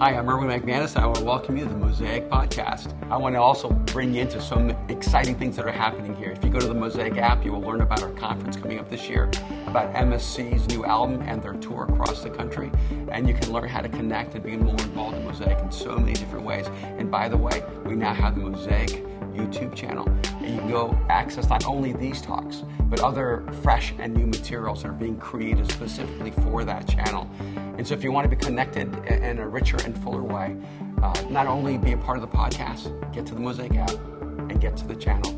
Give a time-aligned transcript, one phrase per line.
[0.00, 0.96] Hi, I'm Erwin McManus.
[0.96, 2.92] And I want to welcome you to the Mosaic Podcast.
[3.12, 6.32] I want to also bring you into some exciting things that are happening here.
[6.32, 8.90] If you go to the Mosaic app, you will learn about our conference coming up
[8.90, 9.30] this year,
[9.68, 12.72] about MSC's new album and their tour across the country.
[13.12, 15.96] And you can learn how to connect and be more involved in Mosaic in so
[15.96, 16.66] many different ways.
[16.82, 19.04] And by the way, we now have the Mosaic
[19.34, 20.08] YouTube channel.
[20.40, 24.82] And you can go access not only these talks, but other fresh and new materials
[24.82, 27.28] that are being created specifically for that channel.
[27.76, 30.56] And so if you want to be connected in a richer and fuller way,
[31.02, 34.60] uh, not only be a part of the podcast, get to the Mosaic app and
[34.60, 35.30] get to the channel,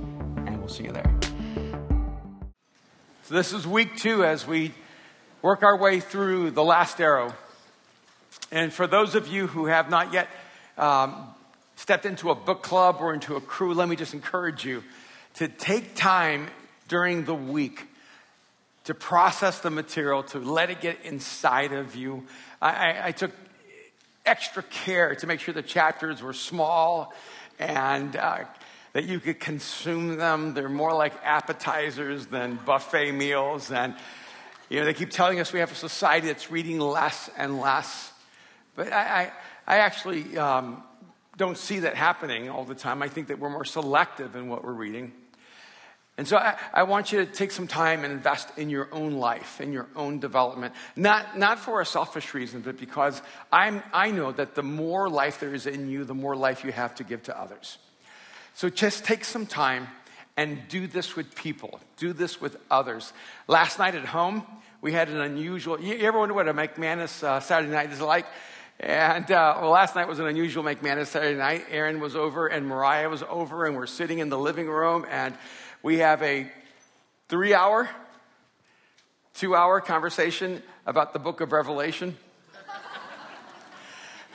[0.47, 1.13] and we'll see you there.
[3.25, 4.73] So this is week two as we
[5.43, 7.35] work our way through the last arrow.
[8.53, 10.29] And for those of you who have not yet
[10.79, 11.27] um,
[11.75, 14.85] stepped into a book club or into a crew, let me just encourage you
[15.35, 16.49] to take time
[16.89, 17.85] during the week
[18.85, 22.25] to process the material, to let it get inside of you.
[22.63, 23.33] I, I, I took
[24.27, 27.15] extra care to make sure the chapters were small
[27.59, 28.45] and uh,
[28.93, 30.55] that you could consume them.
[30.55, 33.71] They're more like appetizers than buffet meals.
[33.71, 33.95] And,
[34.69, 38.13] you know, they keep telling us we have a society that's reading less and less.
[38.75, 39.33] But I,
[39.67, 40.83] I, I actually um,
[41.37, 43.03] don't see that happening all the time.
[43.03, 45.13] I think that we're more selective in what we're reading.
[46.19, 49.13] And so I, I, want you to take some time and invest in your own
[49.13, 50.75] life, in your own development.
[50.97, 53.21] Not, not for a selfish reason, but because
[53.53, 56.73] I'm, I know that the more life there is in you, the more life you
[56.73, 57.77] have to give to others.
[58.55, 59.89] So just take some time
[60.39, 63.13] and do this with people, do this with others.
[63.47, 64.43] Last night at home,
[64.81, 68.27] we had an unusual, you ever wonder what a McManus uh, Saturday night is like?
[68.79, 71.65] And uh, well, last night was an unusual McManus Saturday night.
[71.71, 75.35] Aaron was over and Mariah was over, and we're sitting in the living room, and
[75.87, 76.51] we have a
[77.29, 77.89] three hour,
[79.35, 82.17] two hour conversation about the book of Revelation.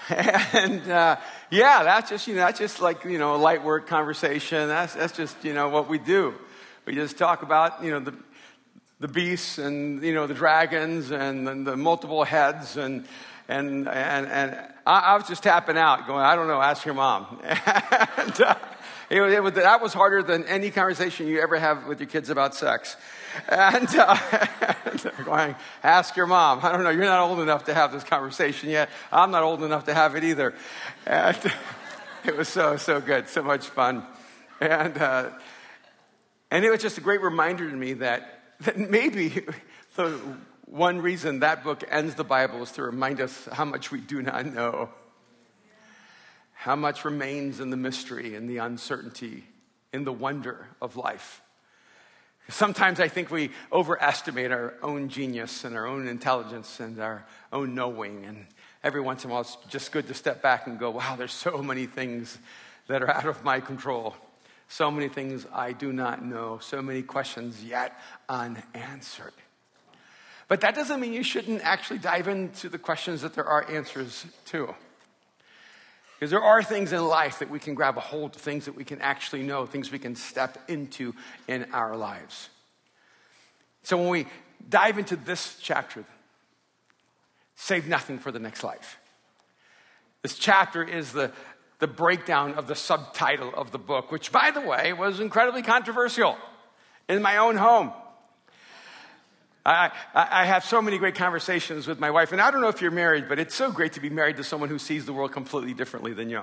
[0.09, 1.17] and uh,
[1.49, 4.69] yeah, that's just, you know, that's just like, you know, a light word conversation.
[4.69, 6.35] That's, that's just, you know, what we do.
[6.85, 8.13] We just talk about, you know, the,
[9.01, 13.05] the beasts and, you know, the dragons and, and the multiple heads and,
[13.49, 14.57] and, and, and
[14.87, 17.41] I, I, was just tapping out, going, I don't know, ask your mom.
[17.43, 18.55] and, uh,
[19.11, 22.29] it, it was, that was harder than any conversation you ever have with your kids
[22.29, 22.95] about sex.
[23.49, 24.17] And, uh,
[25.25, 26.59] going, ask your mom.
[26.63, 28.89] I don't know, you're not old enough to have this conversation yet.
[29.11, 30.53] I'm not old enough to have it either.
[31.05, 31.37] And
[32.25, 34.05] it was so, so good, so much fun.
[34.61, 35.31] And, uh,
[36.49, 39.45] and it was just a great reminder to me that, that maybe
[39.97, 40.19] the
[40.67, 44.21] one reason that book ends the Bible is to remind us how much we do
[44.21, 44.89] not know,
[46.61, 49.43] how much remains in the mystery and the uncertainty,
[49.93, 51.41] in the wonder of life.
[52.49, 57.73] Sometimes I think we overestimate our own genius and our own intelligence and our own
[57.73, 58.25] knowing.
[58.25, 58.45] And
[58.83, 61.31] every once in a while, it's just good to step back and go, wow, there's
[61.31, 62.37] so many things
[62.85, 64.15] that are out of my control.
[64.67, 66.59] So many things I do not know.
[66.61, 67.99] So many questions yet
[68.29, 69.33] unanswered.
[70.47, 74.27] But that doesn't mean you shouldn't actually dive into the questions that there are answers
[74.45, 74.75] to.
[76.21, 78.75] Because there are things in life that we can grab a hold of, things that
[78.75, 81.15] we can actually know, things we can step into
[81.47, 82.49] in our lives.
[83.81, 84.27] So when we
[84.69, 86.05] dive into this chapter,
[87.55, 88.99] save nothing for the next life.
[90.21, 91.31] This chapter is the,
[91.79, 96.37] the breakdown of the subtitle of the book, which, by the way, was incredibly controversial
[97.09, 97.93] in my own home.
[99.65, 102.81] I, I, have so many great conversations with my wife, and I don't know if
[102.81, 105.31] you're married, but it's so great to be married to someone who sees the world
[105.33, 106.41] completely differently than you.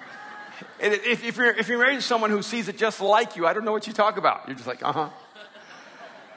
[0.80, 3.52] if, if, you're, if you're married to someone who sees it just like you, I
[3.52, 4.44] don't know what you talk about.
[4.46, 5.08] You're just like, uh huh.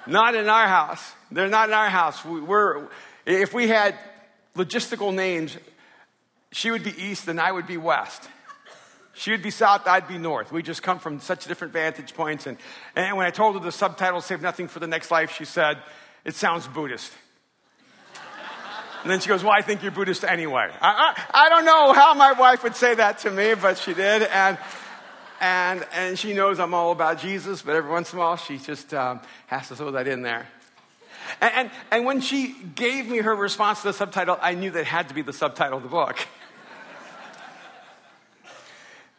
[0.06, 1.14] not in our house.
[1.32, 2.26] They're not in our house.
[2.26, 2.86] We, we're,
[3.26, 3.98] if we had
[4.58, 5.58] logistical names,
[6.52, 8.28] she would be east and I would be west.
[9.14, 10.52] She would be south, I'd be north.
[10.52, 12.48] We just come from such different vantage points.
[12.48, 12.58] And,
[12.96, 15.78] and when I told her the subtitle, Save Nothing for the Next Life, she said,
[16.26, 17.12] It sounds Buddhist.
[19.04, 20.70] And then she goes, Well, I think you're Buddhist anyway.
[20.82, 23.94] I, I, I, don't know how my wife would say that to me, but she
[23.94, 24.24] did.
[24.24, 24.58] And,
[25.42, 28.58] and, and she knows I'm all about Jesus, but every once in a while she
[28.58, 30.48] just um, has to throw that in there.
[31.42, 34.86] And, and, and when she gave me her response to the subtitle, I knew that
[34.86, 36.26] had to be the subtitle of the book.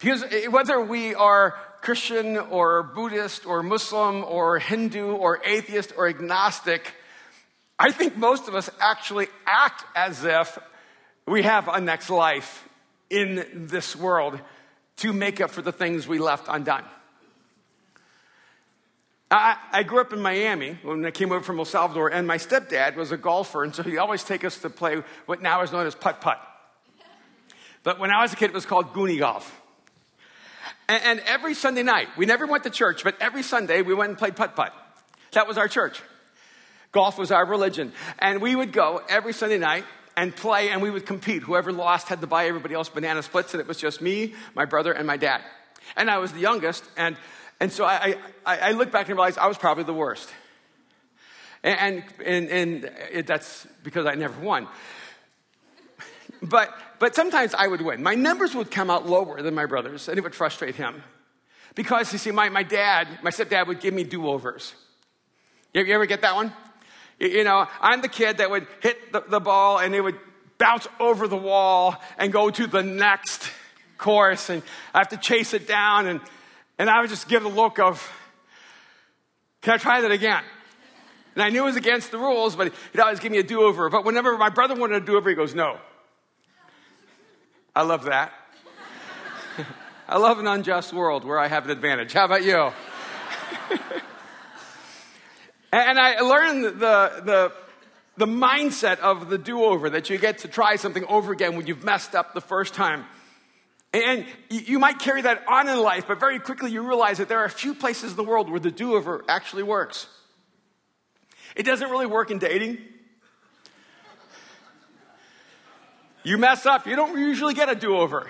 [0.04, 6.92] Whether we are Christian or Buddhist or Muslim or Hindu or atheist or agnostic,
[7.78, 10.58] I think most of us actually act as if
[11.26, 12.68] we have a next life
[13.08, 14.38] in this world
[14.98, 16.84] to make up for the things we left undone.
[19.30, 22.36] I, I, grew up in Miami when I came over from El Salvador, and my
[22.36, 25.72] stepdad was a golfer, and so he'd always take us to play what now is
[25.72, 26.40] known as putt putt.
[27.82, 29.62] But when I was a kid, it was called Goofy Golf.
[30.88, 34.19] And, every Sunday night, we never went to church, but every Sunday we went and
[34.19, 34.75] played putt putt.
[35.32, 36.00] That was our church.
[36.92, 37.92] Golf was our religion.
[38.19, 39.84] And we would go every Sunday night
[40.16, 41.42] and play, and we would compete.
[41.42, 44.64] Whoever lost had to buy everybody else banana splits, and it was just me, my
[44.64, 45.40] brother, and my dad.
[45.96, 47.16] And I was the youngest, and,
[47.60, 48.16] and so I,
[48.46, 50.30] I, I look back and realize I was probably the worst.
[51.64, 54.69] And, and, and it, that's because I never won.
[56.49, 58.02] But, but sometimes I would win.
[58.02, 61.02] My numbers would come out lower than my brother's, and it would frustrate him.
[61.75, 64.75] Because, you see, my, my dad, my stepdad would give me do overs.
[65.73, 66.52] You, you ever get that one?
[67.19, 70.19] You know, I'm the kid that would hit the, the ball and it would
[70.58, 73.50] bounce over the wall and go to the next
[73.99, 74.62] course, and
[74.93, 76.20] I have to chase it down, and,
[76.79, 78.12] and I would just give the look of,
[79.62, 80.43] can I try that again?
[81.35, 83.62] And I knew it was against the rules, but he'd always give me a do
[83.62, 83.88] over.
[83.88, 85.79] But whenever my brother wanted a do over, he goes, no.
[87.76, 88.32] I love that.
[90.09, 92.12] I love an unjust world where I have an advantage.
[92.12, 92.55] How about you?
[95.73, 97.53] and I learned the, the,
[98.17, 101.67] the mindset of the do over that you get to try something over again when
[101.67, 103.06] you've messed up the first time.
[103.93, 107.41] And you might carry that on in life, but very quickly you realize that there
[107.41, 110.06] are a few places in the world where the do over actually works.
[111.56, 112.79] It doesn't really work in dating.
[116.25, 118.29] You mess up, you don't usually get a do over.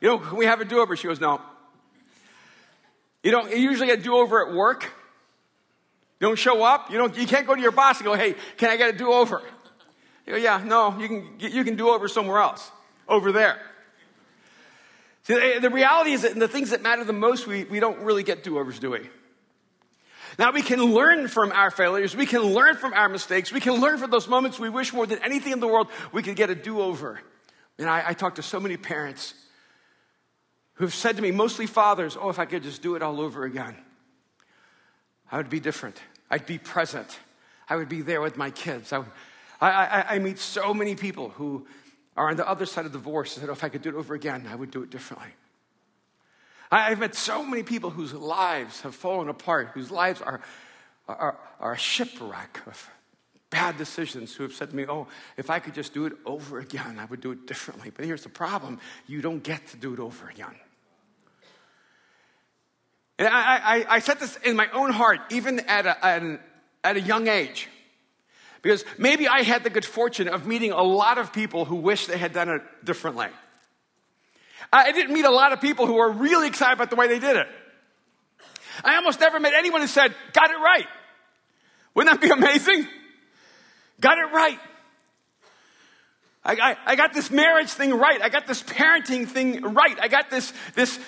[0.00, 0.96] You know, can we have a do over?
[0.96, 1.40] She goes, no.
[3.22, 4.84] You don't you usually get a do over at work.
[6.20, 6.90] You don't show up.
[6.90, 8.98] You, don't, you can't go to your boss and go, hey, can I get a
[8.98, 9.42] do over?
[10.26, 12.70] You go, yeah, no, you can, you can do over somewhere else,
[13.08, 13.60] over there.
[15.24, 18.00] See, the reality is that in the things that matter the most, we, we don't
[18.00, 19.08] really get do overs, do we?
[20.38, 22.16] Now, we can learn from our failures.
[22.16, 23.50] We can learn from our mistakes.
[23.50, 26.22] We can learn from those moments we wish more than anything in the world we
[26.22, 27.20] could get a do over.
[27.76, 29.34] And I, I talk to so many parents
[30.74, 33.44] who've said to me, mostly fathers, oh, if I could just do it all over
[33.44, 33.74] again,
[35.30, 36.00] I would be different.
[36.30, 37.18] I'd be present.
[37.68, 38.92] I would be there with my kids.
[38.92, 39.02] I,
[39.60, 41.66] I, I, I meet so many people who
[42.16, 43.96] are on the other side of divorce and said, oh, if I could do it
[43.96, 45.30] over again, I would do it differently.
[46.70, 50.40] I've met so many people whose lives have fallen apart, whose lives are,
[51.08, 52.90] are, are a shipwreck of
[53.50, 55.06] bad decisions, who have said to me, Oh,
[55.36, 57.90] if I could just do it over again, I would do it differently.
[57.94, 60.54] But here's the problem you don't get to do it over again.
[63.18, 66.38] And I, I, I set this in my own heart, even at a, at, an,
[66.84, 67.68] at a young age.
[68.62, 72.06] Because maybe I had the good fortune of meeting a lot of people who wish
[72.06, 73.28] they had done it differently.
[74.72, 77.18] I didn't meet a lot of people who were really excited about the way they
[77.18, 77.46] did it.
[78.84, 80.86] I almost never met anyone who said, got it right.
[81.94, 82.86] Wouldn't that be amazing?
[84.00, 84.58] Got it right.
[86.44, 88.22] I, I, I, got this marriage thing right.
[88.22, 89.98] I got this parenting thing right.
[90.00, 90.98] I got this, this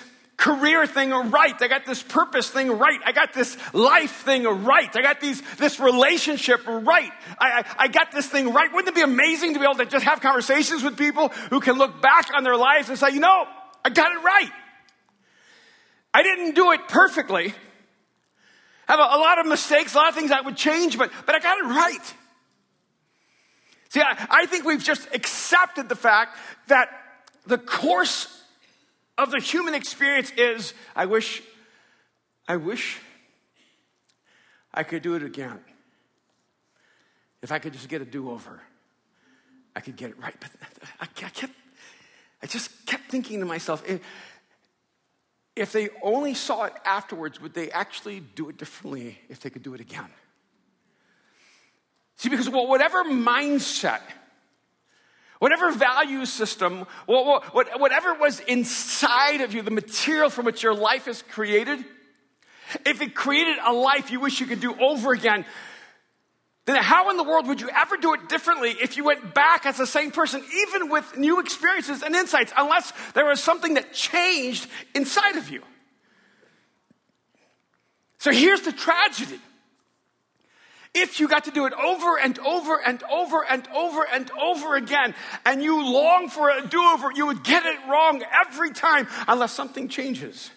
[0.41, 1.53] career thing right.
[1.61, 2.99] I got this purpose thing right.
[3.05, 4.89] I got this life thing right.
[4.95, 7.11] I got these, this relationship right.
[7.37, 8.73] I, I, I, got this thing right.
[8.73, 11.77] Wouldn't it be amazing to be able to just have conversations with people who can
[11.77, 13.45] look back on their lives and say, you know,
[13.85, 14.49] I got it right.
[16.11, 17.53] I didn't do it perfectly.
[18.87, 21.11] I have a, a lot of mistakes, a lot of things I would change, but,
[21.27, 22.13] but I got it right.
[23.89, 26.35] See, I, I think we've just accepted the fact
[26.65, 26.89] that
[27.45, 28.40] the course
[29.17, 31.41] of the human experience is I wish,
[32.47, 32.99] I wish
[34.73, 35.59] I could do it again.
[37.41, 38.61] If I could just get a do over,
[39.75, 40.35] I could get it right.
[40.39, 40.49] But
[40.99, 41.45] I kept,
[42.41, 44.01] I just kept thinking to myself, if,
[45.55, 49.63] if they only saw it afterwards, would they actually do it differently if they could
[49.63, 50.09] do it again?
[52.17, 54.01] See, because well, whatever mindset
[55.41, 61.23] Whatever value system, whatever was inside of you, the material from which your life is
[61.23, 61.83] created,
[62.85, 65.43] if it created a life you wish you could do over again,
[66.65, 69.65] then how in the world would you ever do it differently if you went back
[69.65, 73.93] as the same person, even with new experiences and insights, unless there was something that
[73.93, 75.63] changed inside of you?
[78.19, 79.39] So here's the tragedy
[80.93, 84.75] if you got to do it over and over and over and over and over
[84.75, 89.07] again, and you long for a do over, you would get it wrong every time
[89.27, 90.51] unless something changes.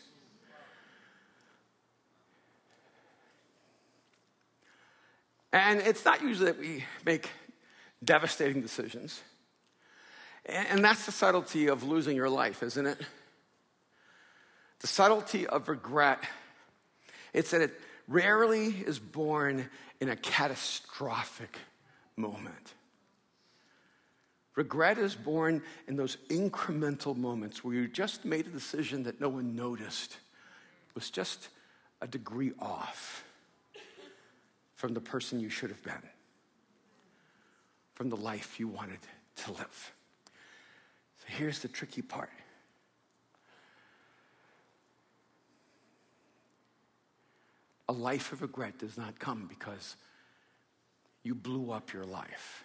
[5.52, 7.30] And it's not usually that we make
[8.02, 9.22] devastating decisions.
[10.46, 12.98] And that's the subtlety of losing your life, isn't it?
[14.80, 16.18] The subtlety of regret.
[17.32, 19.70] It's that it rarely is born
[20.00, 21.58] in a catastrophic
[22.16, 22.74] moment.
[24.56, 29.28] Regret is born in those incremental moments where you just made a decision that no
[29.28, 30.12] one noticed.
[30.12, 31.48] It was just
[32.00, 33.24] a degree off
[34.76, 36.02] from the person you should have been,
[37.94, 39.00] from the life you wanted
[39.36, 39.92] to live.
[41.18, 42.30] So here's the tricky part.
[47.94, 49.96] Life of regret does not come because
[51.22, 52.64] you blew up your life.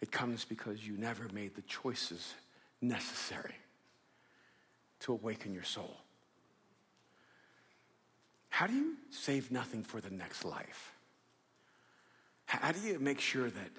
[0.00, 2.34] It comes because you never made the choices
[2.80, 3.54] necessary
[5.00, 5.96] to awaken your soul.
[8.48, 10.92] How do you save nothing for the next life?
[12.46, 13.70] How do you make sure that,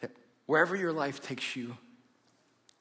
[0.00, 0.10] that
[0.46, 1.76] wherever your life takes you,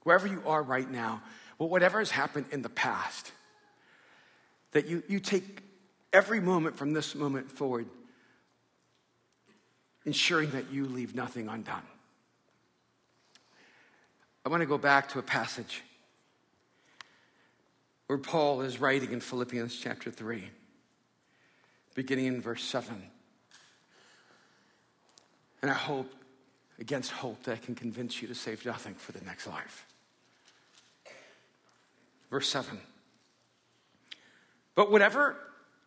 [0.03, 1.21] wherever you are right now,
[1.59, 3.31] well, whatever has happened in the past,
[4.71, 5.61] that you, you take
[6.13, 7.87] every moment from this moment forward,
[10.05, 11.83] ensuring that you leave nothing undone?
[14.45, 15.83] I want to go back to a passage
[18.07, 20.43] where Paul is writing in Philippians chapter 3,
[21.93, 23.01] beginning in verse 7.
[25.61, 26.09] And I hope,
[26.79, 29.85] against hope, that I can convince you to save nothing for the next life.
[32.29, 32.79] Verse 7.
[34.75, 35.35] But whatever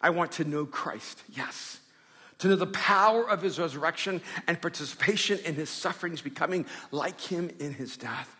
[0.00, 1.80] I want to know Christ, yes
[2.40, 7.50] to know the power of his resurrection and participation in his sufferings, becoming like him
[7.58, 8.34] in his death.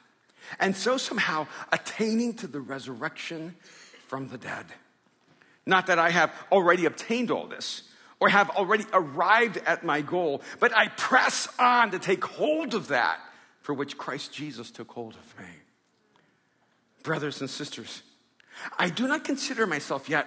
[0.59, 3.55] And so somehow attaining to the resurrection
[4.09, 4.65] from the dead.
[5.67, 7.83] Not that I have already obtained all this
[8.19, 12.89] or have already arrived at my goal, but I press on to take hold of
[12.89, 13.21] that
[13.61, 15.51] for which Christ Jesus took hold of me.
[17.03, 18.03] Brothers and sisters,
[18.79, 20.27] I do not consider myself yet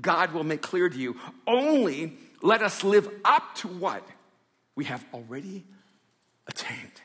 [0.00, 1.16] God will make clear to you.
[1.46, 4.06] Only let us live up to what
[4.74, 5.64] we have already
[6.46, 7.00] attained.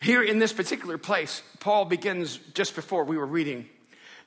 [0.00, 3.68] Here in this particular place, Paul begins just before we were reading,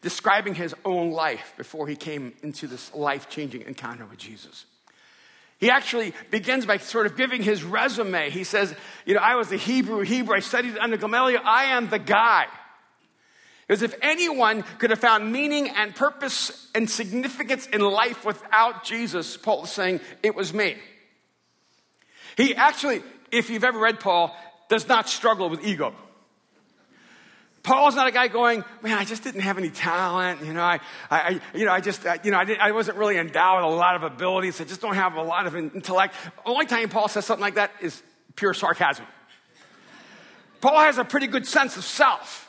[0.01, 4.65] describing his own life before he came into this life changing encounter with Jesus.
[5.59, 8.29] He actually begins by sort of giving his resume.
[8.29, 8.74] He says,
[9.05, 12.45] You know, I was a Hebrew, Hebrew, I studied under Gamaliel, I am the guy.
[13.69, 19.38] Because if anyone could have found meaning and purpose and significance in life without Jesus,
[19.38, 20.75] Paul is saying, it was me.
[22.35, 24.35] He actually, if you've ever read Paul,
[24.69, 25.93] does not struggle with ego.
[27.61, 30.43] Paul's not a guy going, man, I just didn't have any talent.
[30.43, 30.79] You know, I,
[31.11, 33.71] I you know, I just, I, you know, I, did, I wasn't really endowed with
[33.71, 34.59] a lot of abilities.
[34.59, 36.15] I just don't have a lot of intellect.
[36.43, 38.01] Only time Paul says something like that is
[38.35, 39.05] pure sarcasm.
[40.59, 42.48] Paul has a pretty good sense of self.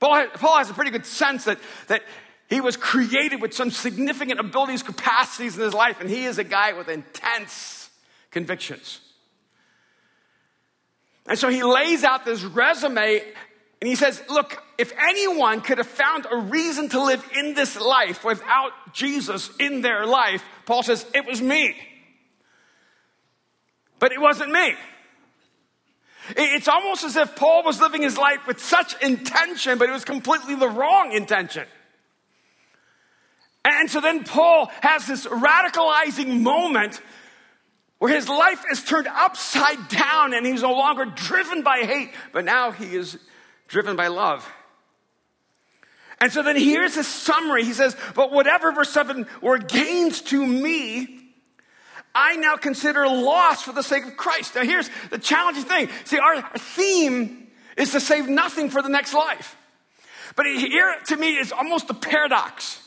[0.00, 2.02] Paul, Paul has a pretty good sense that, that
[2.48, 6.44] he was created with some significant abilities, capacities in his life, and he is a
[6.44, 7.90] guy with intense
[8.30, 9.00] convictions.
[11.26, 13.22] And so he lays out this resume
[13.80, 17.78] and he says, Look, if anyone could have found a reason to live in this
[17.80, 21.76] life without Jesus in their life, Paul says, It was me.
[23.98, 24.74] But it wasn't me.
[26.36, 30.04] It's almost as if Paul was living his life with such intention, but it was
[30.04, 31.66] completely the wrong intention.
[33.64, 37.00] And so then Paul has this radicalizing moment
[37.98, 42.44] where his life is turned upside down and he's no longer driven by hate, but
[42.44, 43.18] now he is
[43.68, 44.50] driven by love.
[46.20, 47.64] And so then here's his summary.
[47.64, 51.19] He says, But whatever, verse 7, were gains to me,
[52.14, 54.54] I now consider loss for the sake of Christ.
[54.54, 55.88] Now, here's the challenging thing.
[56.04, 59.56] See, our theme is to save nothing for the next life.
[60.36, 62.80] But here, to me, is almost a paradox.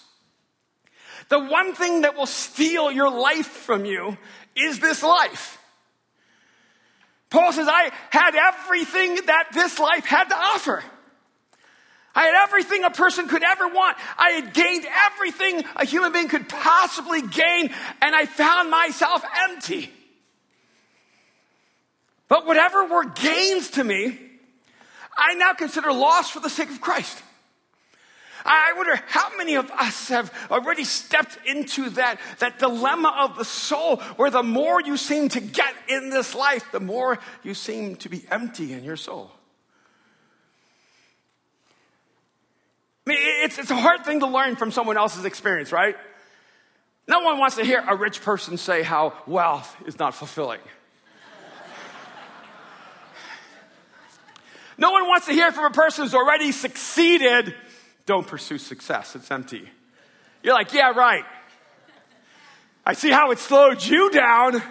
[1.29, 4.17] The one thing that will steal your life from you
[4.55, 5.57] is this life.
[7.29, 10.83] Paul says, I had everything that this life had to offer.
[12.15, 13.97] I had everything a person could ever want.
[14.17, 19.91] I had gained everything a human being could possibly gain, and I found myself empty.
[22.27, 24.17] But whatever were gains to me,
[25.17, 27.21] I now consider loss for the sake of Christ.
[28.45, 33.45] I wonder how many of us have already stepped into that, that dilemma of the
[33.45, 37.95] soul where the more you seem to get in this life, the more you seem
[37.97, 39.31] to be empty in your soul.
[43.05, 45.95] I mean, it's, it's a hard thing to learn from someone else's experience, right?
[47.07, 50.61] No one wants to hear a rich person say how wealth is not fulfilling.
[54.77, 57.53] no one wants to hear from a person who's already succeeded
[58.05, 59.69] don't pursue success, it's empty.
[60.41, 61.23] You're like, yeah, right.
[62.85, 64.61] I see how it slowed you down.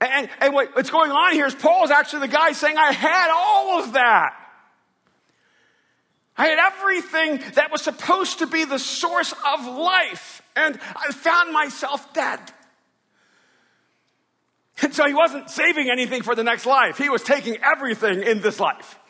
[0.00, 3.30] And, and what's going on here is Paul is actually the guy saying, I had
[3.30, 4.36] all of that.
[6.38, 11.52] I had everything that was supposed to be the source of life, and I found
[11.52, 12.40] myself dead.
[14.82, 16.96] And so he wasn't saving anything for the next life.
[16.96, 18.98] He was taking everything in this life.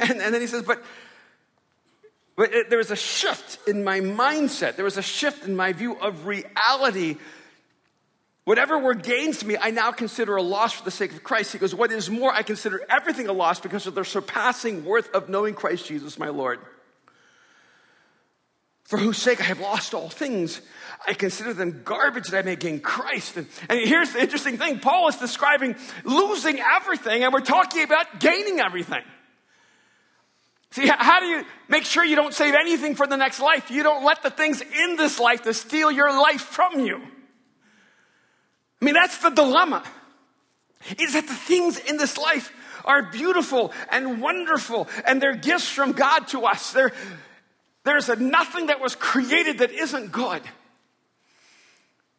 [0.00, 0.82] And, and then he says, but,
[2.34, 4.76] but it, there was a shift in my mindset.
[4.76, 7.18] There was a shift in my view of reality.
[8.46, 11.52] Whatever were gains to me, I now consider a loss for the sake of Christ.
[11.52, 15.14] He goes, What is more, I consider everything a loss because of the surpassing worth
[15.14, 16.60] of knowing Christ Jesus, my Lord
[18.86, 20.60] for whose sake I have lost all things.
[21.06, 23.36] I consider them garbage that I may gain Christ.
[23.36, 28.60] And, here's the interesting thing Paul is describing losing everything, and we're talking about gaining
[28.60, 29.02] everything.
[30.70, 33.70] See, how do you make sure you don't save anything for the next life?
[33.70, 37.02] You don't let the things in this life to steal your life from you.
[38.80, 39.84] I mean, that's the dilemma.
[40.98, 42.52] Is that the things in this life
[42.84, 46.72] are beautiful and wonderful, and they're gifts from God to us.
[46.72, 46.92] They're,
[47.84, 50.42] there's nothing that was created that isn't good.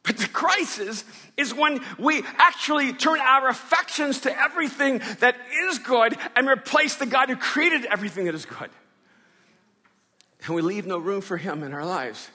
[0.03, 1.03] But the crisis
[1.35, 5.35] is when we actually turn our affections to everything that
[5.69, 8.69] is good and replace the God who created everything that is good.
[10.45, 12.29] And we leave no room for Him in our lives.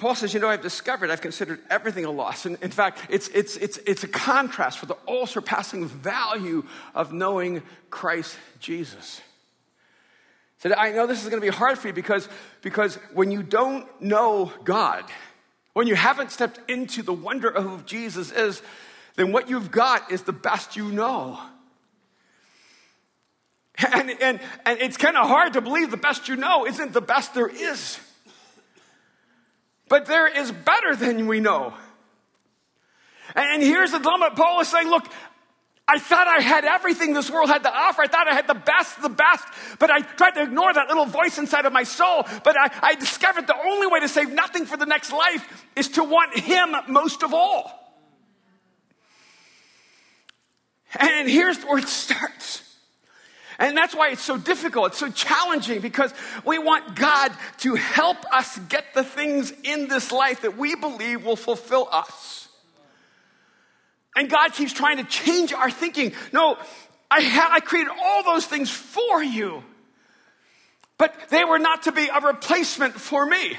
[0.00, 2.46] Paul says, You know, I've discovered, I've considered everything a loss.
[2.46, 7.12] And in fact, it's, it's, it's, it's a contrast for the all surpassing value of
[7.12, 9.20] knowing Christ Jesus
[10.60, 12.28] said, I know this is going to be hard for you because,
[12.60, 15.04] because when you don't know God,
[15.72, 18.60] when you haven't stepped into the wonder of who Jesus is,
[19.16, 21.38] then what you've got is the best you know.
[23.94, 27.00] And, and, and it's kind of hard to believe the best you know isn't the
[27.00, 27.98] best there is.
[29.90, 31.74] But there is better than we know.
[33.34, 34.30] And here's the dilemma.
[34.36, 35.04] Paul is saying, look,
[35.86, 38.02] I thought I had everything this world had to offer.
[38.02, 39.44] I thought I had the best, the best,
[39.80, 42.24] but I tried to ignore that little voice inside of my soul.
[42.44, 45.88] But I, I discovered the only way to save nothing for the next life is
[45.88, 47.76] to want Him most of all.
[51.00, 52.69] And here's where it starts.
[53.60, 54.88] And that's why it's so difficult.
[54.88, 56.14] It's so challenging because
[56.46, 61.26] we want God to help us get the things in this life that we believe
[61.26, 62.48] will fulfill us.
[64.16, 66.14] And God keeps trying to change our thinking.
[66.32, 66.56] No,
[67.10, 69.62] I, ha- I created all those things for you,
[70.96, 73.58] but they were not to be a replacement for me.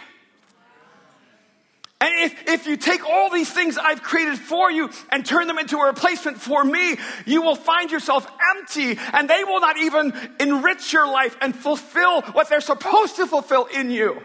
[2.02, 5.60] And if, if you take all these things I've created for you and turn them
[5.60, 10.12] into a replacement for me, you will find yourself empty and they will not even
[10.40, 14.20] enrich your life and fulfill what they're supposed to fulfill in you.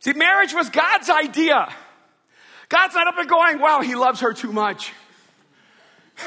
[0.00, 1.70] See, marriage was God's idea.
[2.70, 4.94] God's not up and going, wow, he loves her too much.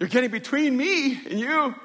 [0.00, 1.76] You're getting between me and you.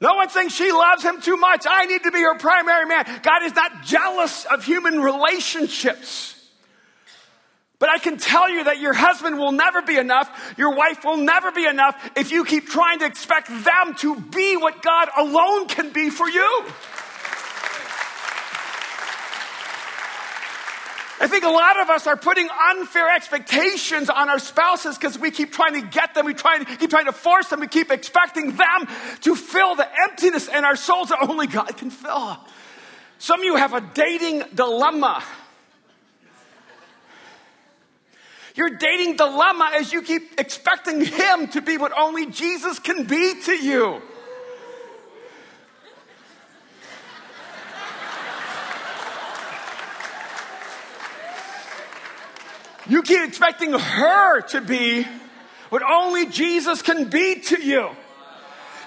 [0.00, 1.66] No one thinks she loves him too much.
[1.68, 3.04] I need to be her primary man.
[3.22, 6.34] God is not jealous of human relationships.
[7.78, 10.54] But I can tell you that your husband will never be enough.
[10.56, 14.56] Your wife will never be enough if you keep trying to expect them to be
[14.56, 16.64] what God alone can be for you.
[21.24, 25.30] I think a lot of us are putting unfair expectations on our spouses because we
[25.30, 28.54] keep trying to get them, we try keep trying to force them, we keep expecting
[28.56, 28.86] them
[29.22, 32.36] to fill the emptiness in our souls that only God can fill.
[33.16, 35.24] Some of you have a dating dilemma.
[38.54, 43.40] Your dating dilemma is you keep expecting him to be what only Jesus can be
[43.44, 44.02] to you.
[52.86, 55.06] You keep expecting her to be
[55.70, 57.88] what only Jesus can be to you.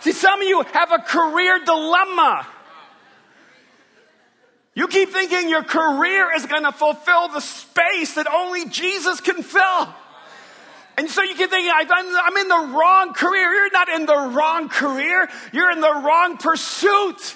[0.02, 2.46] See, some of you have a career dilemma.
[4.76, 9.42] You keep thinking your career is going to fulfill the space that only Jesus can
[9.42, 9.88] fill.
[11.00, 13.52] And so you keep thinking, I'm in the wrong career.
[13.52, 15.28] You're not in the wrong career.
[15.52, 17.36] You're in the wrong pursuit.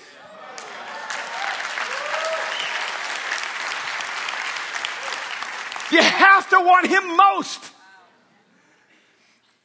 [5.92, 7.72] You have to want Him most.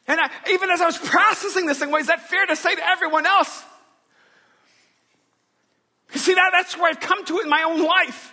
[0.09, 2.87] And I, even as I was processing this in is that fair to say to
[2.87, 3.65] everyone else?
[6.13, 8.33] You see, that, that's where I've come to in my own life.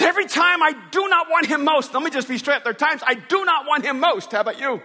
[0.00, 2.74] Every time I do not want him most, let me just be straight, there are
[2.74, 4.32] times I do not want him most.
[4.32, 4.82] How about you?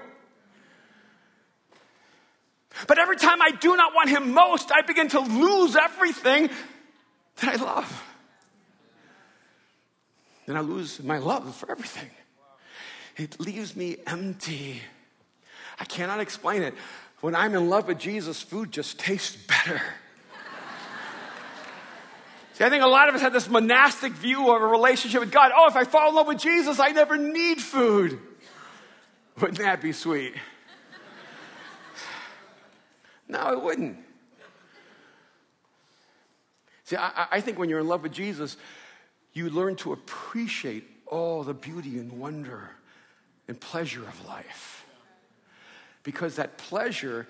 [2.88, 6.50] But every time I do not want him most, I begin to lose everything
[7.38, 8.09] that I love.
[10.50, 12.10] Then I lose my love for everything.
[13.18, 14.82] It leaves me empty.
[15.80, 16.74] I cannot explain it.
[17.22, 19.80] When I'm in love with Jesus, food just tastes better.
[22.54, 25.32] See, I think a lot of us have this monastic view of a relationship with
[25.32, 25.52] God.
[25.56, 28.20] Oh, if I fall in love with Jesus, I never need food.
[29.40, 30.34] Wouldn't that be sweet?
[33.28, 34.00] No, it wouldn't.
[36.86, 38.58] See, I, I, think when you're in love with Jesus,
[39.34, 42.72] you learn to appreciate all the beauty and wonder
[43.48, 44.86] and pleasure of life.
[46.04, 47.28] Because that pleasure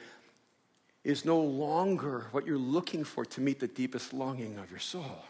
[1.03, 5.23] is no longer what you're looking for to meet the deepest longing of your soul.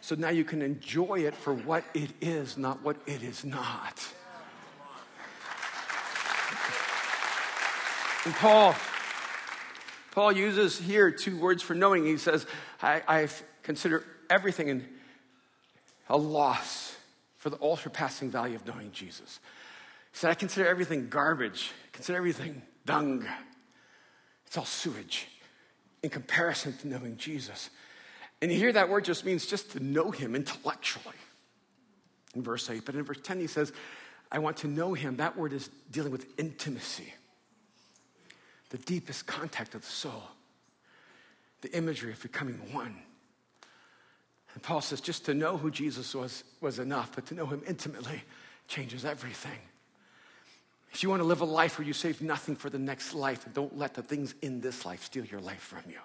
[0.00, 4.06] So now you can enjoy it for what it is, not what it is not.
[8.24, 8.74] And Paul,
[10.12, 12.04] Paul uses here two words for knowing.
[12.04, 12.46] He says,
[12.80, 13.28] I, I
[13.62, 14.88] consider everything in
[16.12, 16.94] a loss
[17.38, 19.40] for the all surpassing value of knowing Jesus.
[20.12, 23.26] He said, I consider everything garbage, consider everything dung.
[24.46, 25.26] It's all sewage
[26.02, 27.70] in comparison to knowing Jesus.
[28.42, 31.16] And you hear that word just means just to know him intellectually
[32.34, 32.84] in verse 8.
[32.84, 33.72] But in verse 10, he says,
[34.30, 35.16] I want to know him.
[35.16, 37.14] That word is dealing with intimacy,
[38.68, 40.24] the deepest contact of the soul,
[41.62, 42.96] the imagery of becoming one.
[44.54, 47.62] And Paul says, just to know who Jesus was was enough, but to know him
[47.66, 48.22] intimately
[48.68, 49.58] changes everything.
[50.92, 53.46] If you want to live a life where you save nothing for the next life,
[53.54, 55.98] don't let the things in this life steal your life from you.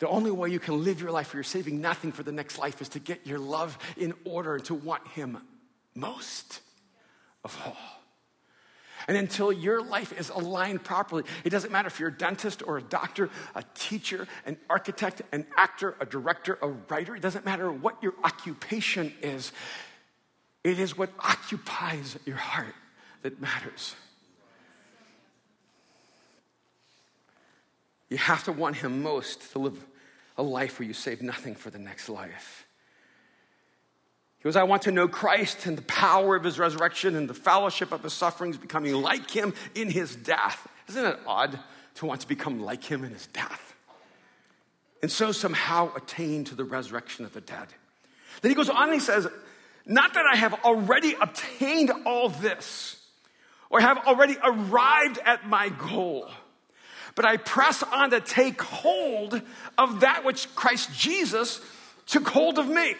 [0.00, 2.58] The only way you can live your life where you're saving nothing for the next
[2.58, 5.38] life is to get your love in order and to want Him
[5.94, 6.60] most
[7.42, 8.03] of all.
[9.08, 12.78] And until your life is aligned properly, it doesn't matter if you're a dentist or
[12.78, 17.70] a doctor, a teacher, an architect, an actor, a director, a writer, it doesn't matter
[17.70, 19.52] what your occupation is,
[20.62, 22.74] it is what occupies your heart
[23.22, 23.94] that matters.
[28.08, 29.84] You have to want Him most to live
[30.36, 32.63] a life where you save nothing for the next life.
[34.44, 37.32] He goes, I want to know Christ and the power of his resurrection and the
[37.32, 40.68] fellowship of his sufferings, becoming like him in his death.
[40.86, 41.58] Isn't it odd
[41.94, 43.74] to want to become like him in his death?
[45.00, 47.68] And so somehow attain to the resurrection of the dead.
[48.42, 49.26] Then he goes on and he says,
[49.86, 53.00] Not that I have already obtained all this
[53.70, 56.30] or have already arrived at my goal,
[57.14, 59.40] but I press on to take hold
[59.78, 61.62] of that which Christ Jesus
[62.04, 62.94] took hold of me.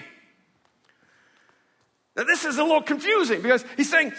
[2.16, 4.12] Now, this is a little confusing because he's saying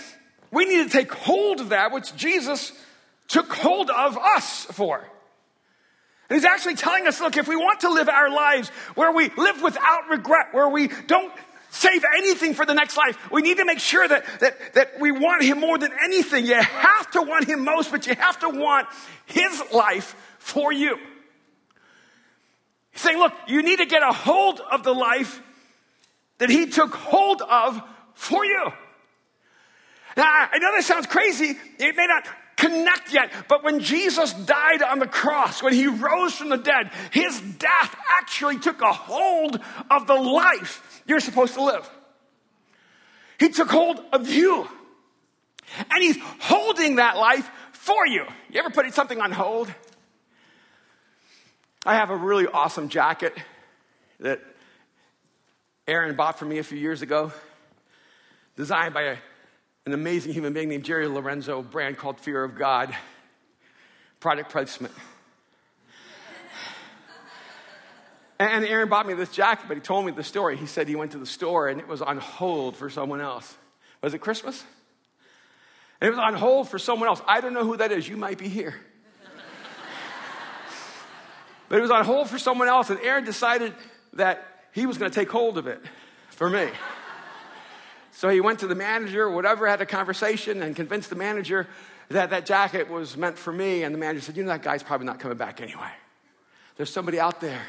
[0.51, 2.73] we need to take hold of that which Jesus
[3.27, 5.07] took hold of us for.
[6.29, 9.29] And he's actually telling us look, if we want to live our lives where we
[9.37, 11.31] live without regret, where we don't
[11.69, 15.11] save anything for the next life, we need to make sure that, that, that we
[15.11, 16.45] want him more than anything.
[16.45, 18.87] You have to want him most, but you have to want
[19.25, 20.97] his life for you.
[22.91, 25.41] He's saying, look, you need to get a hold of the life
[26.37, 27.81] that he took hold of
[28.13, 28.71] for you.
[30.17, 31.57] Now, I know this sounds crazy.
[31.77, 36.33] It may not connect yet, but when Jesus died on the cross, when he rose
[36.33, 39.59] from the dead, his death actually took a hold
[39.91, 41.89] of the life you're supposed to live.
[43.39, 44.67] He took hold of you.
[45.91, 48.25] And he's holding that life for you.
[48.49, 49.73] You ever put something on hold?
[51.85, 53.33] I have a really awesome jacket
[54.19, 54.39] that
[55.87, 57.31] Aaron bought for me a few years ago,
[58.55, 59.17] designed by a,
[59.85, 62.95] an amazing human being named Jerry Lorenzo, brand called Fear of God.
[64.19, 64.93] Product placement.
[68.39, 70.57] And Aaron bought me this jacket, but he told me the story.
[70.57, 73.55] He said he went to the store and it was on hold for someone else.
[74.01, 74.61] Was it Christmas?
[76.01, 77.21] And it was on hold for someone else.
[77.27, 78.09] I don't know who that is.
[78.09, 78.75] You might be here.
[81.69, 83.73] but it was on hold for someone else, and Aaron decided
[84.13, 85.81] that he was going to take hold of it
[86.27, 86.67] for me.
[88.11, 91.65] so he went to the manager, whatever, had a conversation, and convinced the manager
[92.09, 93.83] that that jacket was meant for me.
[93.83, 95.89] And the manager said, You know, that guy's probably not coming back anyway.
[96.75, 97.61] There's somebody out there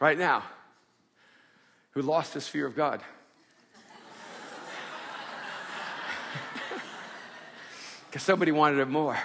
[0.00, 0.42] right now
[1.92, 3.00] who lost his fear of God.
[8.10, 9.18] Because somebody wanted it more.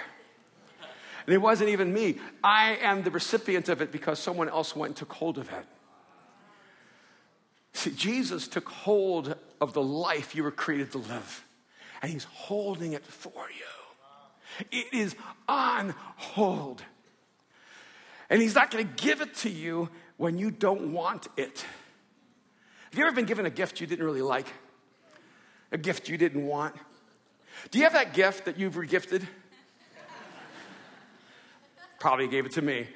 [1.26, 2.18] And it wasn't even me.
[2.42, 5.66] I am the recipient of it because someone else went and took hold of it.
[7.96, 11.44] Jesus took hold of the life you were created to live,
[12.02, 14.66] and He's holding it for you.
[14.70, 15.14] It is
[15.48, 16.82] on hold.
[18.30, 21.64] And He's not going to give it to you when you don't want it.
[22.90, 24.46] Have you ever been given a gift you didn't really like?
[25.70, 26.74] A gift you didn't want?
[27.70, 29.26] Do you have that gift that you've regifted?
[32.00, 32.86] Probably gave it to me.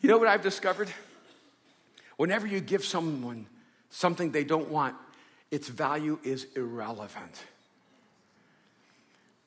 [0.00, 0.90] You know what I've discovered?
[2.18, 3.46] Whenever you give someone
[3.90, 4.96] something they don't want,
[5.50, 7.44] its value is irrelevant.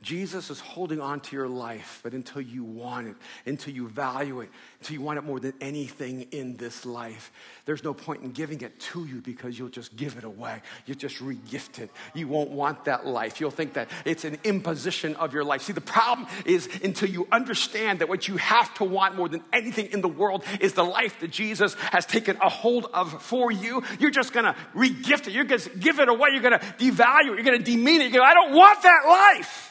[0.02, 4.42] Jesus is holding on to your life, but until you want it, until you value
[4.42, 7.32] it, until you want it more than anything in this life,
[7.66, 10.62] there's no point in giving it to you because you'll just give it away.
[10.88, 11.92] You just regift it.
[12.16, 13.40] You won't want that life.
[13.40, 15.62] You'll think that it's an imposition of your life.
[15.62, 19.44] See, the problem is until you understand that what you have to want more than
[19.54, 23.52] anything in the world is the life that Jesus has taken a hold of for
[23.52, 25.34] you, you're just gonna regift it.
[25.34, 26.30] You're gonna give it away.
[26.32, 27.36] You're gonna devalue it.
[27.36, 28.12] You're gonna demean it.
[28.12, 29.71] You're gonna, I don't want that life.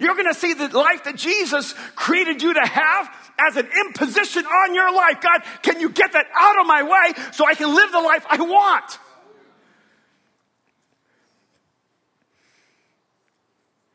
[0.00, 4.44] You're going to see the life that Jesus created you to have as an imposition
[4.44, 5.20] on your life.
[5.20, 8.24] God, can you get that out of my way so I can live the life
[8.28, 8.98] I want?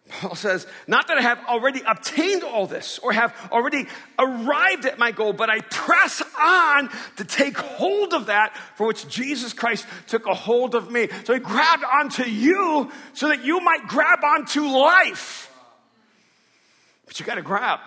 [0.09, 4.97] Paul says, not that I have already obtained all this or have already arrived at
[4.97, 9.85] my goal, but I press on to take hold of that for which Jesus Christ
[10.07, 11.09] took a hold of me.
[11.25, 15.51] So he grabbed onto you so that you might grab onto life.
[17.07, 17.79] But you got to grab.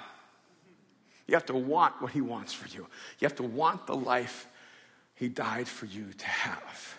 [1.28, 2.88] You have to want what He wants for you.
[3.20, 4.48] You have to want the life
[5.14, 6.96] He died for you to have.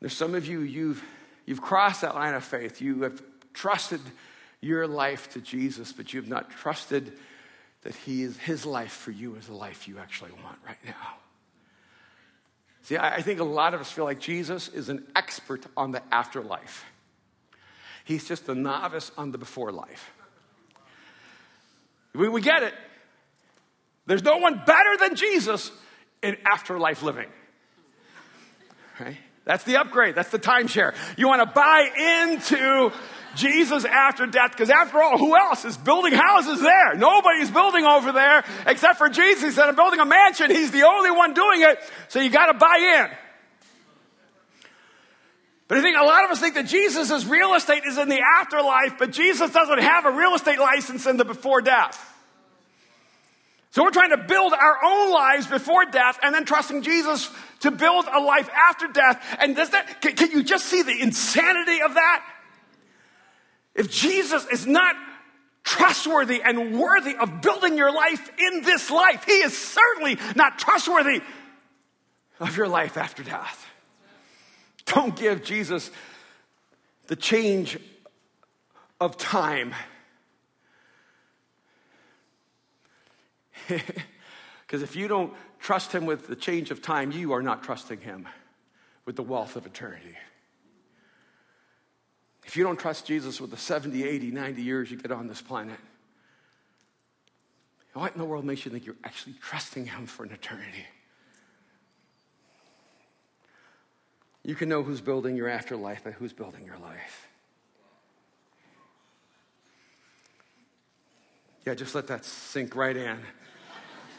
[0.00, 1.04] There's some of you, you've,
[1.46, 2.80] you've crossed that line of faith.
[2.80, 4.00] You have trusted
[4.60, 7.12] your life to Jesus, but you have not trusted
[7.82, 11.16] that he is, His life for you is the life you actually want right now.
[12.82, 15.92] See, I, I think a lot of us feel like Jesus is an expert on
[15.92, 16.84] the afterlife.
[18.04, 20.12] He's just a novice on the before life.
[22.14, 22.74] We, we get it.
[24.06, 25.70] There's no one better than Jesus
[26.22, 27.28] in afterlife living.
[29.00, 29.16] Right?
[29.44, 30.14] That's the upgrade.
[30.14, 30.94] That's the timeshare.
[31.16, 31.88] You want to buy
[32.36, 32.92] into
[33.34, 36.94] Jesus after death because after all, who else is building houses there?
[36.94, 39.54] Nobody's building over there except for Jesus.
[39.54, 40.50] Said, I'm building a mansion.
[40.50, 41.78] He's the only one doing it.
[42.08, 43.16] So you got to buy in.
[45.68, 48.20] But I think a lot of us think that Jesus' real estate is in the
[48.20, 52.08] afterlife, but Jesus doesn't have a real estate license in the before death.
[53.70, 57.70] So we're trying to build our own lives before death and then trusting Jesus to
[57.70, 59.24] build a life after death.
[59.40, 62.22] And does that, can, can you just see the insanity of that?
[63.74, 64.94] If Jesus is not
[65.64, 71.22] trustworthy and worthy of building your life in this life, he is certainly not trustworthy
[72.40, 73.66] of your life after death.
[74.86, 75.90] Don't give Jesus
[77.06, 77.78] the change
[79.00, 79.74] of time.
[84.72, 88.00] Because if you don't trust him with the change of time, you are not trusting
[88.00, 88.26] him
[89.04, 90.16] with the wealth of eternity.
[92.46, 95.42] If you don't trust Jesus with the 70, 80, 90 years you get on this
[95.42, 95.78] planet,
[97.92, 100.86] what in the world makes you think you're actually trusting him for an eternity?
[104.44, 107.28] You can know who's building your afterlife by who's building your life.
[111.64, 113.18] Yeah, just let that sink right in.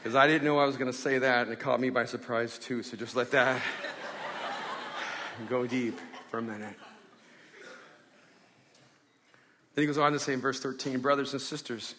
[0.02, 2.06] Because I didn't know I was going to say that, and it caught me by
[2.06, 2.84] surprise too.
[2.84, 3.62] So just let that
[5.50, 6.76] go deep for a minute.
[9.76, 11.96] Then he goes on to say in verse 13, brothers and sisters,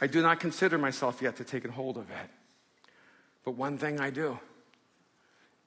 [0.00, 2.30] I do not consider myself yet to take a hold of it.
[3.44, 4.38] But one thing I do.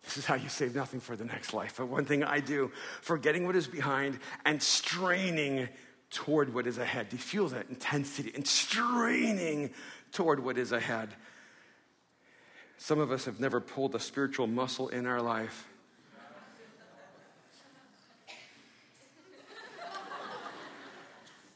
[0.04, 1.76] This is how you save nothing for the next life.
[1.78, 5.70] But one thing I do, forgetting what is behind and straining
[6.10, 7.10] toward what is ahead.
[7.10, 9.72] Do you feel that intensity and straining
[10.12, 11.10] toward what is ahead?
[12.78, 15.68] Some of us have never pulled a spiritual muscle in our life.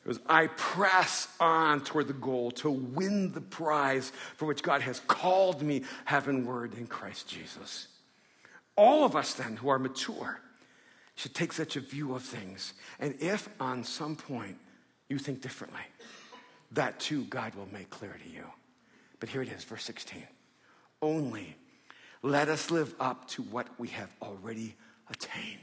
[0.06, 4.82] It was, I press on toward the goal to win the prize for which God
[4.82, 7.88] has called me heavenward in Christ Jesus.
[8.76, 10.40] All of us, then, who are mature,
[11.16, 12.74] should take such a view of things.
[13.00, 14.58] And if on some point
[15.10, 15.82] you think differently,
[16.72, 18.46] that too God will make clear to you.
[19.20, 20.24] But here it is, verse 16.
[21.02, 21.56] Only
[22.24, 24.76] let us live up to what we have already
[25.10, 25.60] attained.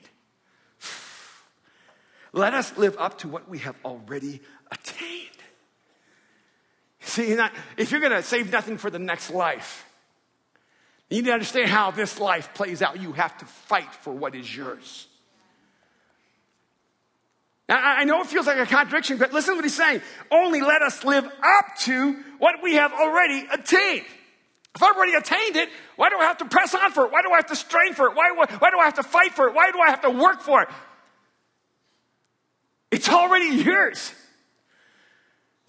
[2.33, 5.27] Let us live up to what we have already attained.
[7.01, 7.37] See,
[7.77, 9.85] if you're going to save nothing for the next life,
[11.11, 13.01] you need to understand how this life plays out.
[13.01, 15.09] You have to fight for what is yours.
[17.69, 20.03] Now, I know it feels like a contradiction, but listen to what he's saying.
[20.31, 24.07] Only let us live up to what we have already attained.
[24.75, 27.13] If I've already attained it, why do I have to press on for it?
[27.13, 28.17] Why do I have to strain for it?
[28.17, 29.55] Why, why, why do I have to fight for it?
[29.55, 30.69] Why do I have to work for it?
[32.91, 34.13] It's already yours.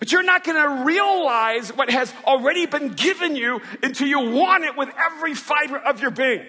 [0.01, 4.63] But you're not going to realize what has already been given you until you want
[4.63, 6.43] it with every fiber of your being.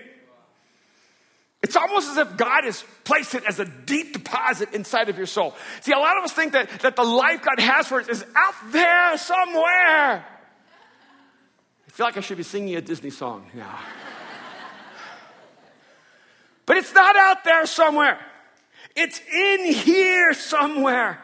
[1.62, 5.26] It's almost as if God has placed it as a deep deposit inside of your
[5.26, 5.54] soul.
[5.82, 8.24] See, a lot of us think that, that the life God has for us is
[8.34, 10.24] out there somewhere.
[11.86, 13.78] I feel like I should be singing a Disney song now.
[16.64, 18.18] but it's not out there somewhere.
[18.96, 21.22] It's in here somewhere.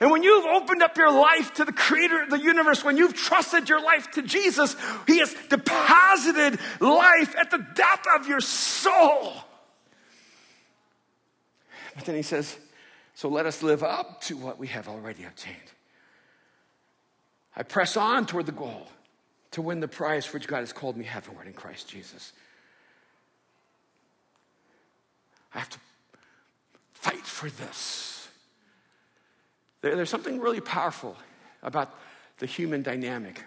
[0.00, 3.14] And when you've opened up your life to the creator of the universe, when you've
[3.14, 4.74] trusted your life to Jesus,
[5.06, 9.34] He has deposited life at the depth of your soul.
[11.94, 12.56] But then He says,
[13.14, 15.56] So let us live up to what we have already obtained.
[17.54, 18.88] I press on toward the goal
[19.50, 22.32] to win the prize for which God has called me heavenward in Christ Jesus.
[25.54, 25.78] I have to
[26.94, 28.19] fight for this.
[29.82, 31.16] There, there's something really powerful
[31.62, 31.94] about
[32.38, 33.42] the human dynamic.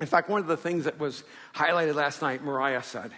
[0.00, 3.10] In fact, one of the things that was highlighted last night, Mariah said,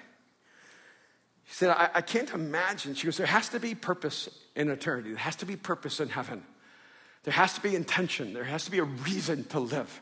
[1.46, 2.94] she said, I, I can't imagine.
[2.94, 6.09] She goes, There has to be purpose in eternity, there has to be purpose in
[6.09, 6.44] heaven,
[7.24, 10.00] there has to be intention, there has to be a reason to live.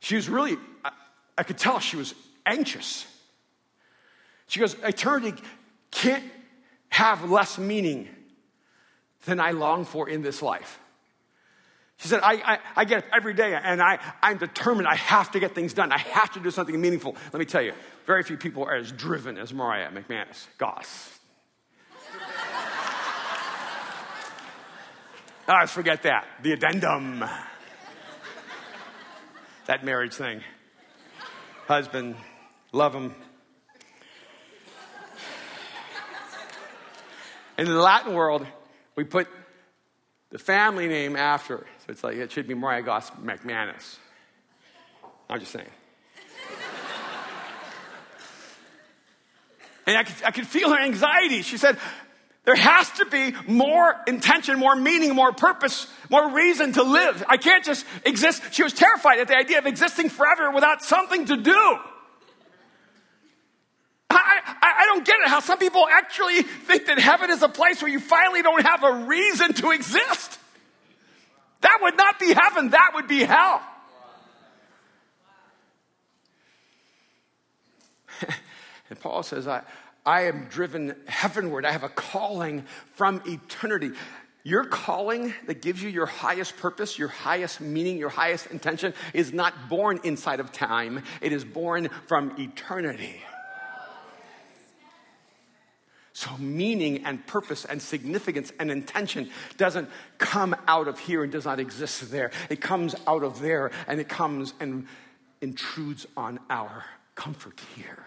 [0.00, 0.90] She was really, I,
[1.36, 2.14] I could tell she was
[2.46, 3.06] anxious.
[4.46, 5.40] She goes, Eternity
[5.90, 6.24] can't
[6.88, 8.08] have less meaning
[9.26, 10.80] than I long for in this life.
[11.98, 15.32] She said, I, I, I, get up every day and I, I'm determined I have
[15.32, 15.90] to get things done.
[15.90, 17.16] I have to do something meaningful.
[17.32, 17.72] Let me tell you,
[18.06, 20.46] very few people are as driven as Mariah McManus.
[20.58, 21.18] Goss.
[25.48, 26.24] oh, forget that.
[26.42, 27.24] The addendum.
[29.66, 30.42] that marriage thing.
[31.66, 32.14] Husband,
[32.70, 33.12] love him.
[37.58, 38.46] In the Latin world,
[38.94, 39.26] we put
[40.30, 41.66] the family name after.
[41.88, 43.96] So it's like it should be Mariah Goss McManus.
[45.30, 45.70] I'm just saying.
[49.86, 51.40] and I could, I could feel her anxiety.
[51.40, 51.78] She said,
[52.44, 57.24] there has to be more intention, more meaning, more purpose, more reason to live.
[57.26, 58.42] I can't just exist.
[58.52, 61.78] She was terrified at the idea of existing forever without something to do.
[64.10, 67.48] I, I, I, don't get it how some people actually think that heaven is a
[67.48, 70.37] place where you finally don't have a reason to exist.
[71.60, 73.62] That would not be heaven, that would be hell.
[78.90, 79.62] and Paul says, I,
[80.04, 81.64] I am driven heavenward.
[81.64, 83.90] I have a calling from eternity.
[84.44, 89.32] Your calling that gives you your highest purpose, your highest meaning, your highest intention is
[89.32, 93.22] not born inside of time, it is born from eternity.
[96.18, 101.44] So, meaning and purpose and significance and intention doesn't come out of here and does
[101.44, 102.32] not exist there.
[102.50, 104.88] It comes out of there and it comes and
[105.40, 108.04] intrudes on our comfort here.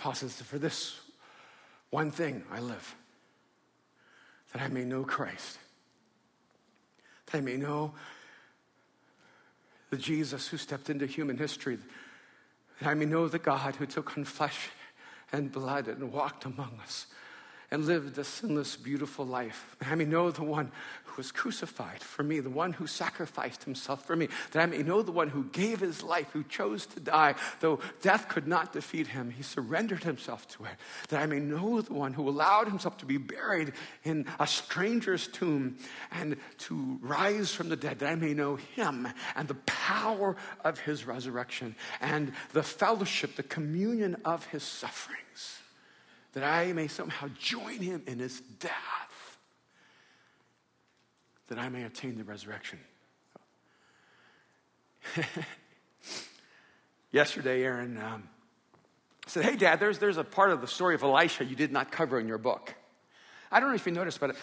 [0.00, 0.98] Paul says, For this
[1.90, 2.96] one thing I live,
[4.52, 5.58] that I may know Christ,
[7.26, 7.94] that I may know
[9.90, 11.78] the Jesus who stepped into human history
[12.80, 14.70] that I may know the God who took on flesh
[15.32, 17.06] and blood and walked among us
[17.72, 19.76] and lived a sinless, beautiful life.
[19.80, 20.70] I may know the one
[21.04, 24.82] who was crucified for me, the one who sacrificed himself for me, that I may
[24.82, 28.74] know the one who gave his life, who chose to die, though death could not
[28.74, 29.30] defeat him.
[29.30, 30.72] He surrendered himself to it.
[31.08, 33.72] That I may know the one who allowed himself to be buried
[34.04, 35.78] in a stranger's tomb
[36.10, 40.78] and to rise from the dead, that I may know him and the power of
[40.80, 45.61] his resurrection and the fellowship, the communion of his sufferings
[46.32, 49.38] that I may somehow join him in his death,
[51.48, 52.78] that I may attain the resurrection.
[57.12, 58.28] Yesterday, Aaron um,
[59.26, 61.92] said, Hey, Dad, there's, there's a part of the story of Elisha you did not
[61.92, 62.74] cover in your book.
[63.50, 64.34] I don't know if you noticed, but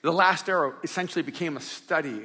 [0.00, 2.24] the last arrow essentially became a study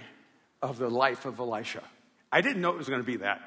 [0.61, 1.83] of the life of Elisha.
[2.31, 3.41] I didn't know it was going to be that.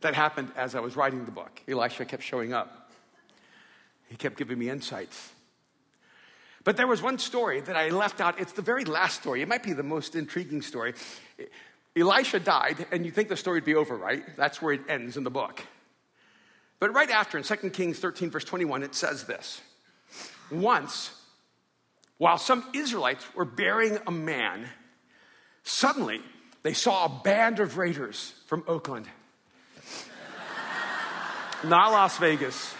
[0.00, 1.60] That happened as I was writing the book.
[1.68, 2.77] Elisha kept showing up,
[4.08, 5.32] he kept giving me insights.
[6.64, 8.38] But there was one story that I left out.
[8.40, 9.42] It's the very last story.
[9.42, 10.94] It might be the most intriguing story.
[11.96, 14.22] Elisha died, and you think the story would be over, right?
[14.36, 15.62] That's where it ends in the book.
[16.80, 19.60] But right after, in 2 Kings 13, verse 21, it says this
[20.50, 21.10] Once,
[22.18, 24.68] while some Israelites were burying a man,
[25.62, 26.20] suddenly
[26.62, 29.06] they saw a band of raiders from Oakland.
[31.64, 32.74] Not Las Vegas,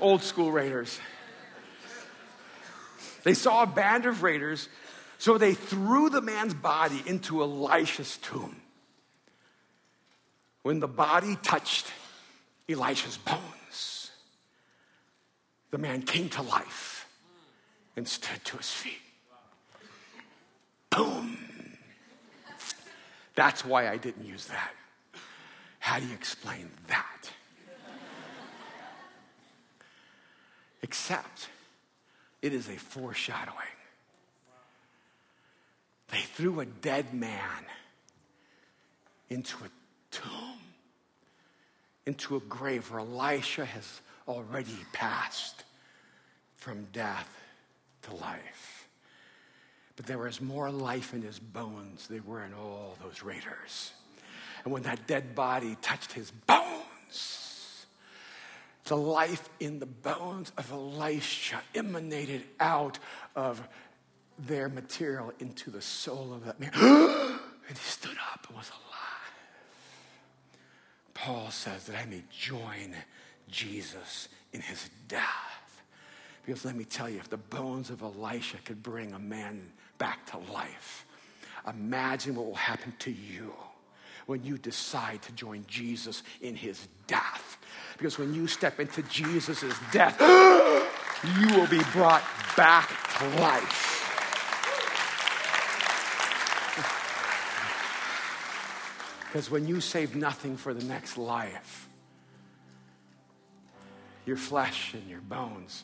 [0.00, 0.98] old school raiders.
[3.22, 4.68] They saw a band of raiders,
[5.18, 8.56] so they threw the man's body into Elisha's tomb.
[10.62, 11.86] When the body touched
[12.68, 14.10] Elisha's bones,
[15.70, 17.06] the man came to life
[17.96, 19.00] and stood to his feet.
[20.90, 21.38] Boom.
[23.34, 24.72] That's why I didn't use that.
[25.80, 27.30] How do you explain that?
[30.84, 31.48] Except
[32.42, 33.56] it is a foreshadowing.
[36.08, 37.64] They threw a dead man
[39.30, 39.68] into a
[40.10, 40.58] tomb,
[42.04, 45.64] into a grave where Elisha has already passed
[46.58, 47.34] from death
[48.02, 48.86] to life.
[49.96, 53.94] But there was more life in his bones than were in all those raiders.
[54.64, 57.43] And when that dead body touched his bones,
[58.84, 62.98] the life in the bones of Elisha emanated out
[63.34, 63.66] of
[64.38, 66.70] their material into the soul of that man.
[66.74, 68.84] and he stood up and was alive.
[71.14, 72.94] Paul says that I may join
[73.48, 75.82] Jesus in his death.
[76.44, 80.26] Because let me tell you, if the bones of Elisha could bring a man back
[80.32, 81.06] to life,
[81.66, 83.54] imagine what will happen to you
[84.26, 87.56] when you decide to join Jesus in his death.
[87.96, 90.20] Because when you step into Jesus' death,
[91.38, 92.22] you will be brought
[92.56, 92.88] back
[93.18, 93.90] to life.
[99.34, 101.88] Because when you save nothing for the next life,
[104.26, 105.82] your flesh and your bones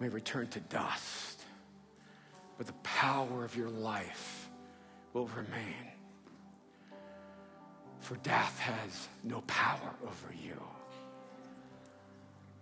[0.00, 1.42] may return to dust,
[2.56, 4.48] but the power of your life
[5.12, 5.92] will remain.
[8.00, 10.60] For death has no power over you.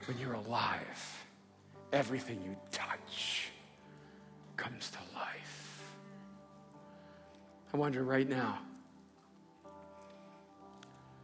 [0.07, 1.24] When you're alive,
[1.92, 3.51] everything you touch
[4.57, 5.82] comes to life.
[7.72, 8.59] I wonder right now,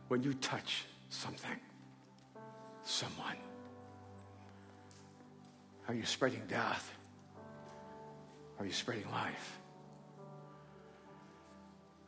[0.09, 1.59] when you touch something,
[2.85, 3.37] someone,
[5.89, 6.93] are you spreading death?
[8.59, 9.59] Are you spreading life?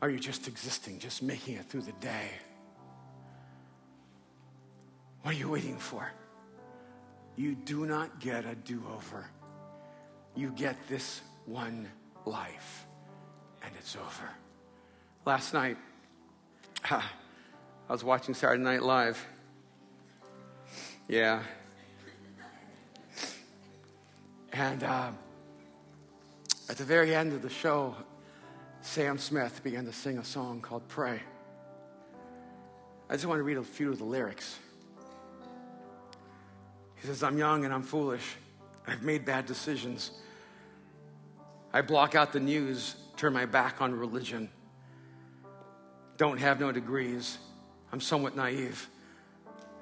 [0.00, 2.30] Are you just existing, just making it through the day?
[5.22, 6.08] What are you waiting for?
[7.38, 9.24] You do not get a do over.
[10.34, 11.88] You get this one
[12.26, 12.84] life,
[13.62, 14.28] and it's over.
[15.24, 15.76] Last night,
[16.90, 17.00] I
[17.88, 19.24] was watching Saturday Night Live.
[21.06, 21.44] Yeah.
[24.52, 25.12] And uh,
[26.68, 27.94] at the very end of the show,
[28.80, 31.20] Sam Smith began to sing a song called Pray.
[33.08, 34.58] I just want to read a few of the lyrics.
[37.00, 38.36] He says, I'm young and I'm foolish.
[38.86, 40.10] I've made bad decisions.
[41.72, 44.48] I block out the news, turn my back on religion.
[46.16, 47.38] Don't have no degrees.
[47.92, 48.88] I'm somewhat naive.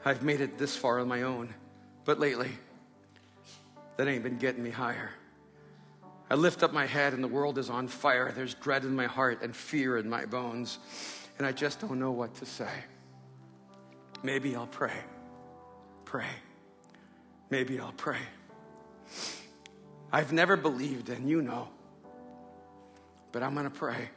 [0.04, 1.54] I've made it this far on my own.
[2.04, 2.50] But lately,
[3.96, 5.10] that ain't been getting me higher.
[6.28, 8.32] I lift up my head and the world is on fire.
[8.34, 10.78] There's dread in my heart and fear in my bones.
[11.38, 12.70] And I just don't know what to say.
[14.22, 14.96] Maybe I'll pray.
[16.04, 16.26] Pray.
[17.50, 18.18] Maybe I'll pray.
[20.12, 21.68] I've never believed, and you know,
[23.32, 24.08] but I'm going to pray.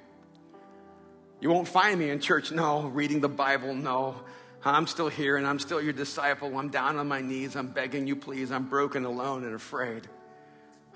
[1.41, 2.87] You won't find me in church, no.
[2.87, 4.15] Reading the Bible, no.
[4.63, 6.57] I'm still here and I'm still your disciple.
[6.57, 7.55] I'm down on my knees.
[7.55, 8.51] I'm begging you, please.
[8.51, 10.07] I'm broken, alone, and afraid.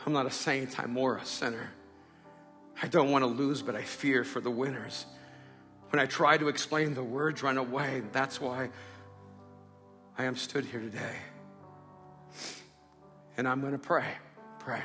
[0.06, 1.72] I'm not a saint, I'm more a sinner.
[2.82, 5.06] I don't want to lose, but I fear for the winners.
[5.92, 8.02] When I try to explain, the words run away.
[8.12, 8.70] That's why
[10.18, 11.16] I am stood here today.
[13.38, 14.06] And I'm going to pray.
[14.60, 14.82] Pray.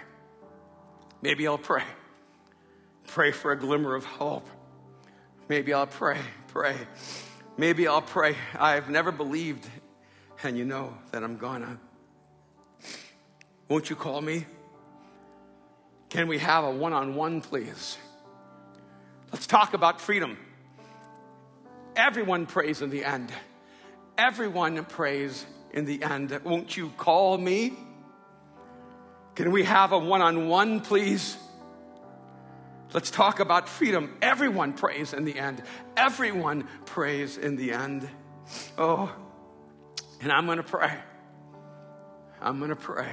[1.22, 1.82] Maybe I'll pray.
[3.08, 4.48] Pray for a glimmer of hope.
[5.48, 6.18] Maybe I'll pray,
[6.48, 6.76] pray.
[7.56, 8.36] Maybe I'll pray.
[8.54, 9.66] I've never believed,
[10.42, 11.78] and you know that I'm gonna.
[13.68, 14.46] Won't you call me?
[16.10, 17.96] Can we have a one on one, please?
[19.32, 20.36] Let's talk about freedom.
[21.96, 23.32] Everyone prays in the end.
[24.16, 26.38] Everyone prays in the end.
[26.44, 27.72] Won't you call me?
[29.38, 31.36] Can we have a one on one, please?
[32.92, 34.16] Let's talk about freedom.
[34.20, 35.62] Everyone prays in the end.
[35.96, 38.08] Everyone prays in the end.
[38.76, 39.14] Oh,
[40.20, 40.92] and I'm going to pray.
[42.40, 43.12] I'm going to pray.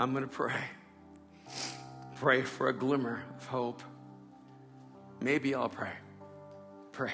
[0.00, 0.64] I'm going to pray.
[2.16, 3.84] Pray for a glimmer of hope.
[5.20, 5.92] Maybe I'll pray.
[6.90, 7.12] Pray.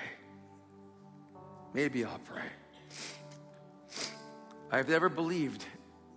[1.75, 2.47] Maybe I'll pray.
[4.73, 5.67] I've never believed,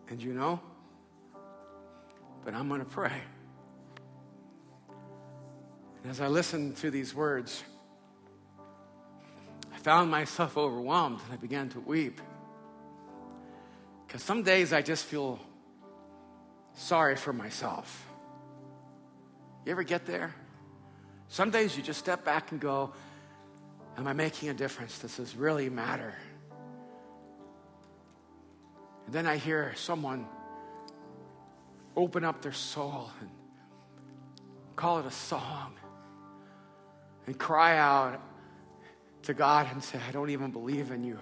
[0.09, 0.61] and you know,
[2.47, 3.11] but I'm going to pray.
[6.01, 7.61] And as I listened to these words,
[9.73, 12.21] I found myself overwhelmed and I began to weep.
[14.07, 15.41] Because some days I just feel
[16.73, 18.05] sorry for myself.
[19.65, 20.33] You ever get there?
[21.27, 22.93] Some days you just step back and go,
[23.97, 24.99] Am I making a difference?
[24.99, 26.13] Does this really matter?
[29.05, 30.27] And then I hear someone
[31.97, 33.29] open up their soul and
[34.75, 35.73] call it a song
[37.25, 38.21] and cry out
[39.23, 41.19] to God and say, I don't even believe in you,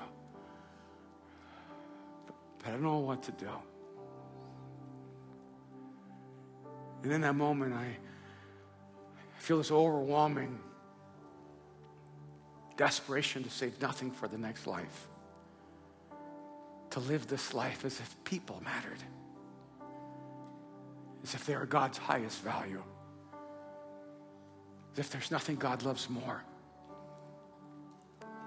[2.60, 3.50] but I don't know what to do.
[7.04, 7.88] And in that moment, I
[9.38, 10.60] feel this overwhelming
[12.76, 15.08] desperation to save nothing for the next life.
[16.92, 19.04] To live this life as if people mattered,
[21.26, 22.84] as if they are God's highest value
[24.94, 26.44] as if there's nothing God loves more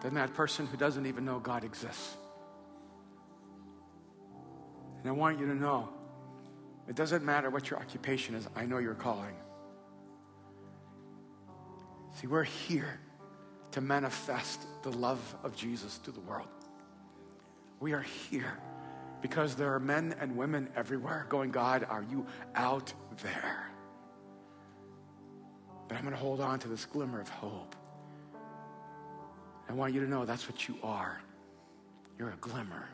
[0.00, 2.16] than that person who doesn't even know God exists.
[5.00, 5.88] And I want you to know
[6.88, 9.34] it doesn't matter what your occupation is, I know your calling.
[12.14, 13.00] See, we're here
[13.72, 16.48] to manifest the love of Jesus to the world.
[17.80, 18.56] We are here
[19.20, 22.92] because there are men and women everywhere going, God, are you out
[23.22, 23.70] there?
[25.88, 27.74] But I'm going to hold on to this glimmer of hope.
[29.68, 31.20] I want you to know that's what you are.
[32.18, 32.88] You're a glimmer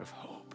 [0.00, 0.54] of hope.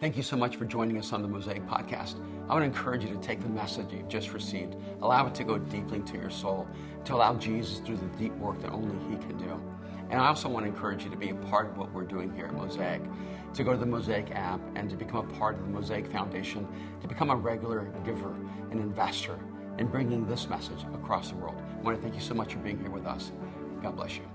[0.00, 2.16] Thank you so much for joining us on the Mosaic Podcast.
[2.48, 5.44] I want to encourage you to take the message you've just received, allow it to
[5.44, 6.66] go deeply into your soul,
[7.04, 9.62] to allow Jesus to do the deep work that only He can do.
[10.12, 12.34] And I also want to encourage you to be a part of what we're doing
[12.34, 13.00] here at Mosaic,
[13.54, 16.68] to go to the Mosaic app and to become a part of the Mosaic Foundation,
[17.00, 18.36] to become a regular giver,
[18.70, 19.38] an investor,
[19.78, 21.62] in bringing this message across the world.
[21.78, 23.32] I want to thank you so much for being here with us.
[23.82, 24.31] God bless you.